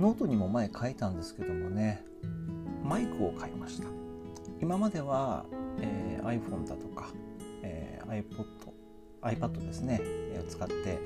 [0.00, 2.02] ノートにも前書いたんですけどもね
[2.82, 3.86] マイクを買いました。
[4.60, 5.44] 今までは、
[5.80, 7.10] えー、iPhone だとか、
[7.62, 8.46] えー、iPod
[9.22, 10.98] iPad ですね、えー、使って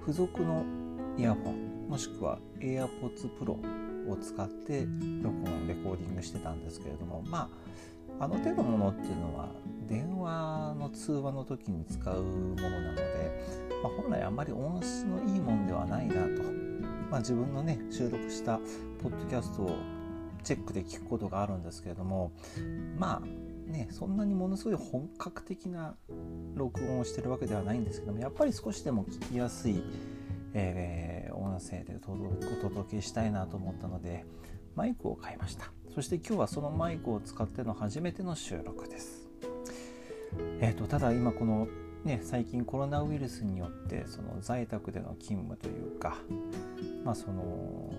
[0.00, 0.64] 付属の
[1.18, 2.88] イヤホンもしくは AirPods
[3.38, 3.52] Pro
[4.10, 4.86] を使って
[5.22, 7.50] 録音レコーディングしてたんですけれどもま
[8.18, 9.50] ああの手のものっていうのは
[9.88, 13.02] 電話の通話の時に使うものなので、
[13.82, 16.61] まあ、本来あんまり音質のいいもんではないなと、
[17.12, 18.58] まあ、自分のね収録した
[19.02, 19.76] ポッドキャストを
[20.42, 22.32] チェックで聞くことがあるんですけれども
[22.96, 25.94] まあねそんなにものすごい本格的な
[26.54, 29.82] 録音をしてるわけではないんですけどもやっぱり少しでも聞きやすい、
[30.54, 34.24] えー、音声でお届けしたいなと思ったので
[34.74, 35.70] マイクを買いました。
[35.94, 39.28] そして今日はそのマイクを使っての初めての収録です。
[40.60, 41.68] えーと、ただ今この
[42.04, 46.16] ね最近コロナウイルスによってその在宅での勤務というか
[47.04, 47.92] まあその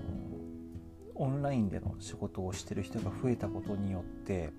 [1.15, 4.51] オンラインでの仕事をしてる人が増えたことによって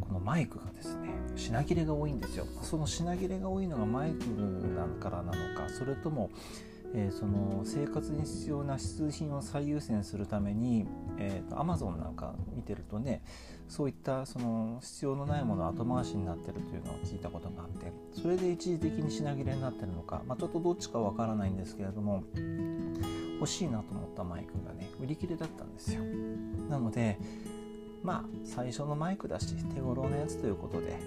[0.00, 2.46] このマイクがですね品切れが多いんですよ。
[2.62, 4.24] その品切れが多いのがマイク
[4.74, 6.30] なんからなのかそれとも、
[6.94, 10.86] えー、その生活に必要な必需品を最優先するために、
[11.18, 13.22] えーと、Amazon なんか見てるとね
[13.68, 22.24] そういったその必要のないもの後回しになってるというのを聞いたことがあってそれで一時的に品切れになってるのか、まあ、ちょっとどっちかわからないんですけれども
[23.34, 26.02] 欲しいなと思ったマイクがね売り切れだったんですよ。
[26.68, 27.18] なので
[28.02, 30.98] まあ最初のマイクだし手頃なやつということで、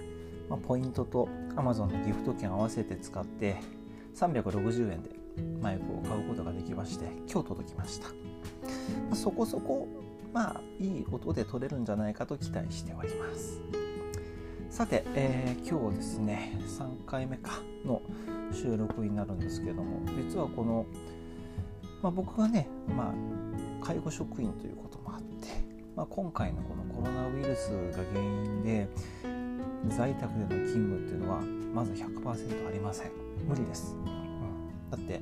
[0.50, 3.58] まあ、ポイントと Amazon のギフト券合わせて使って
[4.16, 5.23] 360円で
[5.62, 8.14] マイクを買うことができまして今日届きました、ま
[9.12, 9.88] あ、そこそこ
[10.34, 13.62] まあいい音で撮れるんじゃないかと期待しております。
[14.70, 18.02] さて、えー、今日ですね3回目かの
[18.52, 20.88] 収録になるんですけども実はこの
[22.04, 25.48] まあ、僕がね、まあ、介護職員ということもあって、
[25.96, 28.90] まあ、今回のこのコロナウイルスが原因で
[29.88, 31.40] 在宅での勤務っていうのは
[31.74, 33.12] まず100%ありません。
[33.48, 33.96] 無理です、
[34.96, 35.22] だって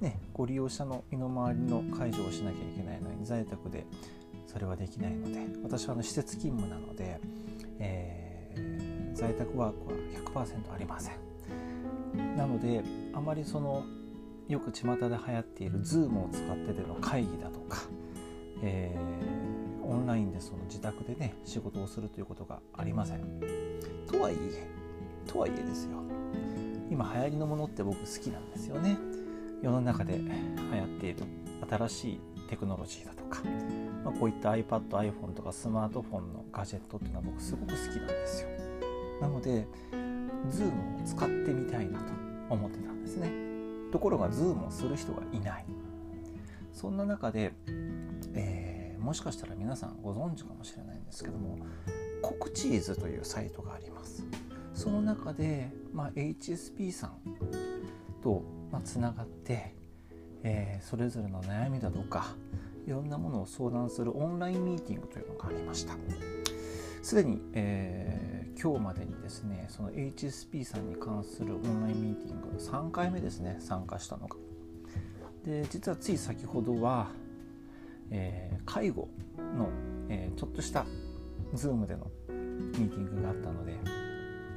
[0.00, 3.86] ねご利用者の身の回りの介助をしなきゃいけないのに在宅で
[4.46, 7.20] それはできないので私はあの施設勤務なので、
[7.78, 12.82] えー、在宅ワークは100%ありませんなので
[13.14, 13.84] あまりその
[14.48, 17.78] よく巷で流行っている Zoom を使ってでの会議だとか、
[18.62, 23.40] えー、オンラインでその自宅でね仕事をするということがありません。
[24.06, 24.66] とはいえ
[25.26, 26.02] とはいえですよ
[26.90, 28.98] 今流行りのものって僕好きなんですよね。
[29.62, 31.22] 世の中で流行っている
[31.68, 33.42] 新しいテクノロジーだとか、
[34.04, 38.48] まあ、こういった iPad、iPhone とかスマートフォンのガジェットっていうのは僕すごく好きなんですよ。
[39.20, 39.66] なので
[40.50, 42.12] Zoom を使ってみたいなと
[42.50, 43.54] 思ってたんですね。
[43.94, 45.64] ところが Zoom をする人がいない
[46.72, 47.52] そんな中で、
[48.34, 51.58] えー、もしかしたら皆さんご存知かもしれないんですけども
[52.20, 54.24] コクチーズというサイトがあります
[54.74, 57.12] その中で、まあ、HSP さん
[58.22, 58.42] と
[58.84, 59.74] つな、がって、
[60.42, 62.34] えー、それぞれの悩みだとか
[62.86, 65.94] いろんなものを相談するオンラインミーティングというのがありました。
[67.02, 74.36] すでに、えー今日までにですねその HSP さんに関するオンラインミーティング3回目ですね参加したのが。
[75.44, 77.08] で実はつい先ほどは、
[78.10, 79.08] えー、介護
[79.58, 79.68] の、
[80.08, 80.86] えー、ちょっとした
[81.54, 83.74] Zoom でのミーティングがあったので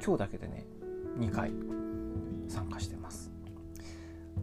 [0.04, 0.64] 今日だけでね
[1.18, 1.52] 2回
[2.48, 3.30] 参加してます。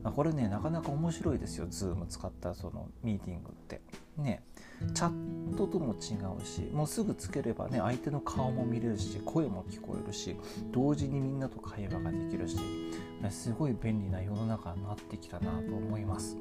[0.03, 1.67] これねなかなか面白いですよ。
[1.67, 3.81] Zoom 使ったそのミーティングって。
[4.17, 4.43] ね
[4.93, 10.35] チャットとも違うしもうすぐつければね相手の顔も見れるし声も聞こえるし
[10.71, 12.57] 同時にみんなと会話ができるし
[13.29, 16.37] すごい便利な世の中になってきたなと思います。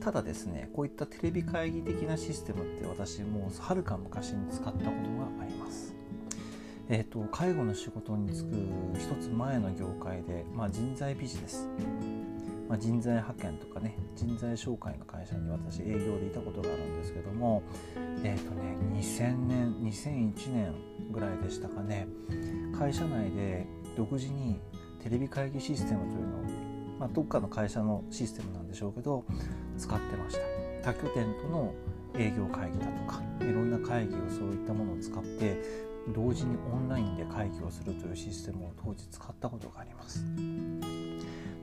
[0.00, 4.90] ただですねこういったテレビ会議的なシステムって私もうはるか昔に使ったことが
[5.40, 5.93] あります。
[6.88, 11.68] えーと、介護の仕事に就く一つ前の業界で、まあ、人材ビジネス。
[12.68, 17.62] まあ、人材派遣とかね人材紹介の会社に私営業でいたことがあるんですけども
[18.22, 20.74] えっ、ー、とね2000年2001年
[21.12, 22.08] ぐらいでしたかね
[22.76, 23.66] 会社内で
[23.98, 24.58] 独自に
[25.02, 26.42] テレビ会議システムというのを、
[27.00, 29.26] まあ、どっかの会社のシステムなんでしょうけど
[29.76, 30.40] 使ってました。
[30.82, 31.74] 他拠点との
[32.16, 40.24] 営業会議だとかいろんな会議をそういったものを使って同時にオンラインで会議をするというシステムを当時使ったことがあります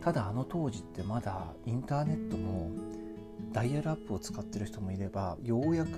[0.02, 2.72] ただあの当時ってまだインターネットも
[3.52, 5.90] ダイヤルアップを使ってる人もいればようやく、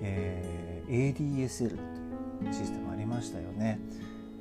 [0.00, 3.78] えー、ADSL というシステムありましたよね。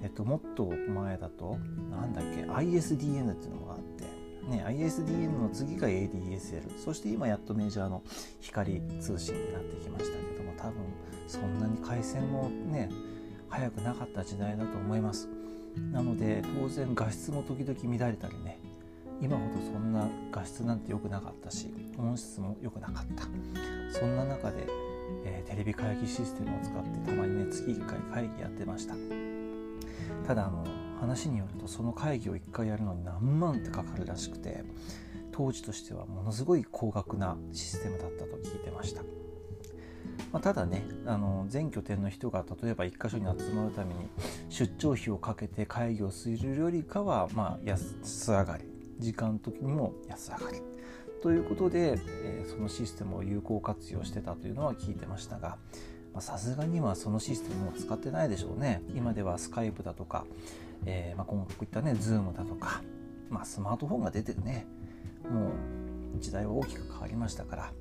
[0.02, 1.60] えっと、もっと前だと
[1.92, 8.02] なんだっけ ISDN っていうのがあってね、ISDN の次が ADSL そして今やっとメジャーの
[8.40, 10.74] 光通信になってきましたけども多分
[11.28, 12.90] そんなに回線もね
[13.52, 15.30] 早くなかった時代だと思います。
[15.92, 18.60] なので当然画質も時々乱れたりね。
[19.22, 23.26] 今ほどそんな画質なんて良くなかったし音質も良くなかった。
[23.98, 24.66] そんな中で、
[25.26, 28.96] えー、テレビ会議システムを使ってたまにね月1回会議やってました。
[30.26, 30.66] ただあの
[31.00, 34.64] 話によるとその会議を1回やるのに何万ってかかるらしくて
[35.32, 39.02] 当時としてはものすごい高額なシステムだったと聞いてました、
[40.32, 44.10] まあ、ただねあの全拠点の人が例えば1箇所に集まるために
[44.50, 48.72] 出張費をかけて会議をするよりかはまあ安上がり。
[49.02, 50.62] 時間の時にも安上がり。
[51.22, 55.58] ということで、えー、そのシステムを有効活用してたというのは聞いてましたが
[56.20, 58.82] さすがにはそのシステムを使ってないでしょうね。
[58.96, 60.26] 今ではスカイプだとか、
[60.86, 62.82] えー、まあ、こういったね Zoom だとか、
[63.30, 64.66] まあ、スマートフォンが出てるね。
[65.30, 65.52] も
[66.18, 67.72] う時代は大きく変わりましたから。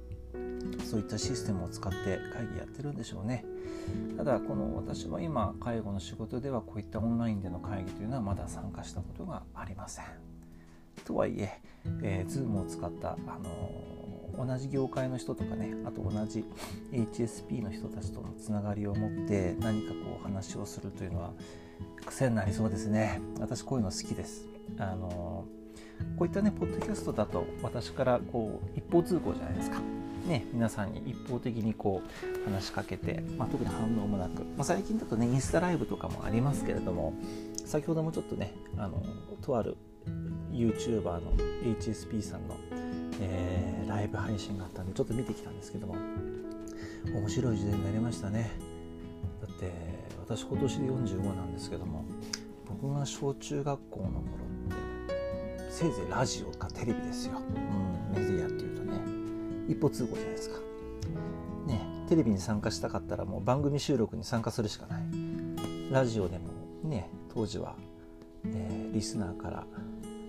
[0.84, 3.44] そういったシステムを使って会議やってるんでしょうね
[4.16, 10.04] ただこの私は今介護の仕事ではこういったオンラインでの会議というのはまだ参加したことがありません
[11.04, 11.60] とはいえ
[12.02, 16.44] えー、Zoom を使った、あのー、同じ業界の人とかねあと同じ
[16.92, 21.32] HSP の人たちとのつながりを持って何かこう話をするというのは
[22.04, 24.46] 癖になりそうですね私こういうの好きです。
[24.78, 29.80] あのー、こういったねポッドキャストだと私からこう一方通行じゃないですか。
[30.26, 37.14] ね、皆さんに一方的にこう話しかけて、まあ、特に反応もなく、まあ、最近だとねインスタライブとかもありますけれども
[37.64, 39.02] 先ほどもちょっとねあの
[39.42, 39.76] とある
[40.52, 41.32] YouTuber の
[41.78, 42.56] HSP さんの、
[43.20, 45.94] えー、ライブ配信があったんでちょっと見てきたんですけども
[47.14, 48.50] 面白い時代になりましたね。
[49.40, 49.72] だって
[50.18, 52.04] 私今年で45なんですけども
[52.68, 54.26] 僕が小中学校の頃っ
[55.68, 59.19] てせいぜいラジオかテレビですよ、うん、メディアっていうとね。
[59.68, 60.58] 一歩通行じゃないですか。
[61.66, 65.02] ねテレビに参加したかったらもう番組収録に参加するしかない。
[65.90, 66.48] ラジオでも
[66.84, 67.76] ね当時は、
[68.44, 69.66] えー、リスナーから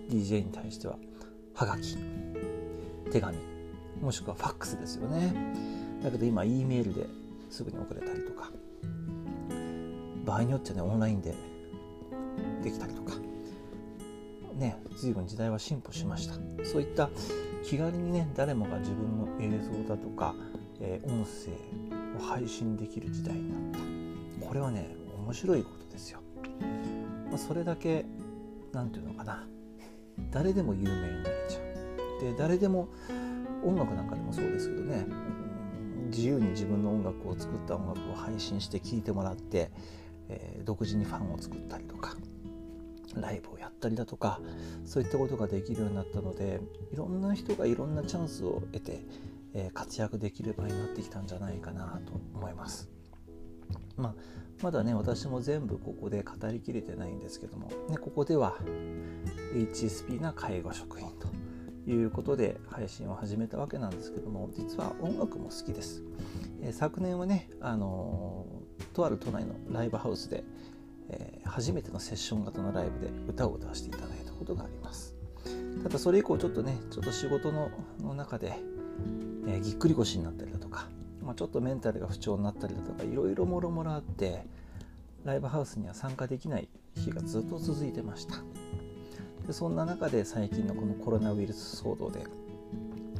[0.08, 0.96] DJ に対しては
[1.54, 1.96] はがき
[3.10, 3.36] 手紙
[4.00, 5.34] もしくはファックスですよね。
[6.02, 7.06] だけど今 E メールで
[7.50, 8.50] すぐに送れたりとか
[10.24, 11.34] 場合によってはねオンラインで
[12.62, 13.12] できたりとか。
[14.54, 16.34] ね随分時代は進歩しました。
[16.64, 17.08] そういった
[17.62, 20.34] 気軽にね誰もが自分の映像だとか、
[20.80, 21.52] えー、音声
[22.18, 23.80] を配信できる時代になっ
[24.40, 24.46] た。
[24.46, 24.94] これはね
[25.24, 26.20] 面白いことですよ、
[27.28, 28.04] まあ、それだけ
[28.72, 29.46] 何て言うのかな。
[30.30, 32.20] 誰でも有名になれちゃう。
[32.20, 32.88] で誰でも
[33.64, 35.06] 音楽なんかでもそうですけどね
[36.08, 39.70] 自由に自分の音楽を作った音楽を配信して聴いてもらって、
[40.28, 42.16] えー、独自にファンを作ったりとか。
[43.20, 44.40] ライブをやったりだとか
[44.84, 46.60] そういったことができるようになったので
[46.92, 49.04] いろんな人がいろんなチャンスを得て、
[49.54, 52.90] えー、活躍できる場になってきたんじゃないかなと思います。
[53.96, 54.14] まあ、
[54.62, 58.56] まだね私も全部ここで語りきれてないんですけども、ね、ここでは
[59.54, 61.08] HSP な介護職員
[61.84, 66.02] ということで配信を始めたわけなんですけども実は音楽も好きです、
[66.62, 70.44] えー、昨年はね、あのー、とある都内のライブハウスで、
[71.44, 75.14] 初めてのセッション型のライブで歌を歌わせていただいたことがあります。
[75.82, 77.70] ただそれ以降ちょっとねちょっと仕事の
[78.14, 78.58] 中で、
[79.46, 80.88] えぎっくり腰になったりだとか、
[81.22, 84.44] まあ、ちょっとメンタルが不調になったりだとかいろいろもろもろあって
[85.24, 88.36] ライブハウスには参加できない日がずっと続いてました。
[89.46, 92.24] でそんな中で最近のこのコロナウイルス騒動で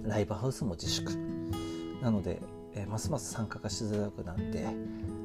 [0.05, 1.12] ライブハウスも自粛。
[2.01, 2.41] なので、
[2.75, 4.67] えー、ますます参加がしづらくなって、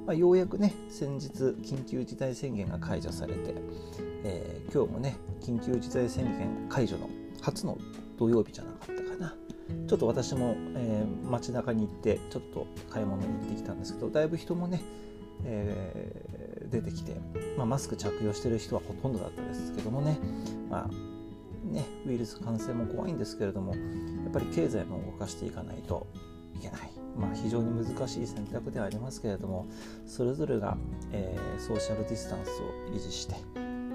[0.07, 1.27] まあ、ようやくね先日
[1.61, 3.53] 緊急事態宣言が解除されて、
[4.23, 7.09] えー、今日もね緊急事態宣言解除の
[7.41, 7.77] 初の
[8.17, 9.35] 土曜日じゃなかったかな。
[9.85, 14.81] ちょっと私も、えー、街中に行ってちょっと買い物に行ってきたんですけどだいぶ人もね
[15.45, 17.15] えー、出てきて、
[17.57, 20.17] まあ、マスク着用してる人はほとんどだったですけどもね,、
[20.69, 23.79] まあ、ねウイルス感染も怖いんですけれどもや
[24.29, 26.07] っぱり経済も動かしていかないと
[26.55, 29.65] いけない、まあ、非常に難しい選択ではありますけれども
[30.05, 30.77] それぞれが、
[31.11, 33.35] えー、ソーシャルディスタンスを維持して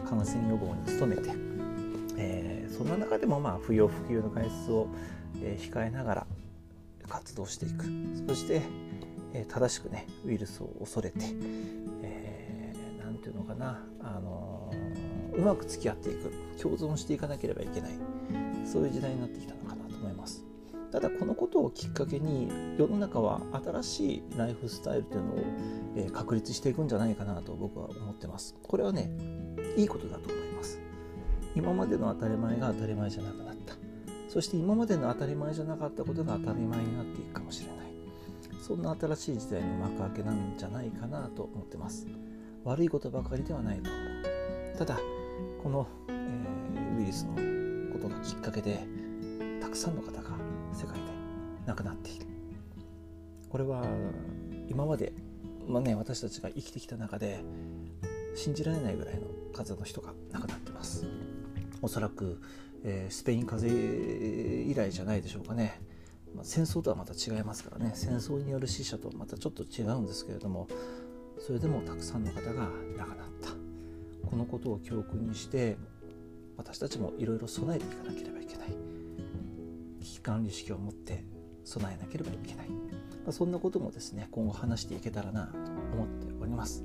[0.09, 1.31] 感染予防に努めて、
[2.19, 4.88] えー、そんな中でもまあ不要不急の外出を、
[5.41, 6.26] えー、控えながら
[7.09, 7.85] 活動していく。
[8.26, 8.62] そして、
[9.35, 11.35] え正しくねウイルスを恐れて何、
[12.02, 14.73] えー、て言うのかな、あの、
[15.35, 16.33] うまく付き合っていく。
[16.61, 17.91] 共存していかなければいけない。
[18.67, 19.81] そういう時代になってきたのかな。
[20.92, 25.37] ただこのことをきっかけに世の中は新しいライフスタイルというのを、
[25.96, 28.54] え、確立していくんじゃないかなと僕は思ってます。
[28.62, 29.11] これはね
[29.75, 30.80] いいことだと思います。
[31.56, 33.75] 今までの当たり前が当たり前じゃなくなった。
[34.28, 37.76] そして今までの当たり前じゃなかったことが当たり前になっていくかもしれない。
[38.61, 42.06] そんな新しい時代の幕開けなんじゃないかなと思ってます。
[42.64, 43.99] 悪いことばかりではないと思
[44.75, 44.78] う。
[44.78, 44.99] ただ
[45.62, 47.34] この、えー、ウイルスの
[47.92, 48.87] ことがきっかけで
[49.61, 51.00] たくさんの方が世界で
[51.67, 52.26] 亡くなっている。
[53.49, 53.85] これは
[54.69, 55.12] 今まで、
[55.69, 57.45] まあね、私たちが生きてきた中で
[58.35, 61.07] 信じられないぐらいの数の人が亡くなってます。
[61.83, 62.41] おそらく、
[62.85, 65.81] えー、スペイン風邪以来じゃないでしょうかね、
[66.35, 67.93] まあ、戦争とはまた違いますからね。
[67.95, 70.69] 戦争による死者とまたちょっと違うんですけれども
[71.38, 73.50] それでもたくさんの方が亡くなった。
[74.29, 75.76] このことを教訓にして
[76.57, 78.38] 私たちもいろいろ備えていかなければ
[80.23, 81.25] 管理意識を持って
[81.64, 82.75] 備えなければいけない、ま
[83.29, 85.59] あ、そんなこともですね今後話していけたらなと
[85.93, 86.85] 思っております、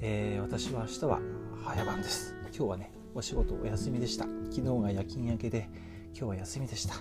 [0.00, 1.20] えー、私は明日は
[1.64, 2.34] 早番です。
[2.56, 4.24] 今日はねお仕事お休みでした。
[4.50, 5.68] 昨日が夜勤明けで
[6.14, 6.94] 今日は休みでした。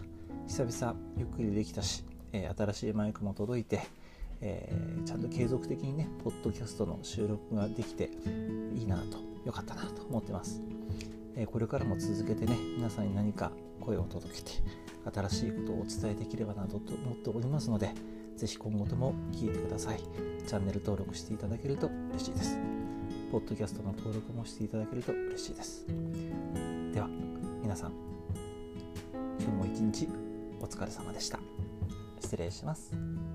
[0.48, 3.82] 久々ゆっくりできたし、えー、新しいマイクも届いて、
[4.42, 8.10] えー、ちゃんと継続的にねポッドキャストの収録ができて
[8.76, 10.62] いいなとよかったなと思ってます、
[11.36, 14.52] えこれからも続けてね皆さんに何か声を届けて
[15.14, 17.94] 新しいことをお伝えできればなと思っておりますので
[18.36, 20.00] 是非今後とも聞いてください。
[20.48, 22.58] チャンネル登録していただけると嬉しいです。
[23.32, 25.86] ポッドキャストの登録もしていただけると嬉しいです。
[26.94, 27.10] では
[27.62, 27.92] 皆さん
[29.40, 30.08] 今日も一日
[30.62, 31.40] お疲れ様でした。
[32.20, 33.27] 失礼します。